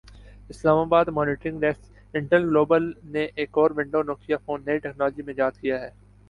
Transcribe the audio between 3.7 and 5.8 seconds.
window Nokia phone نئی technology میں ایجاد کیا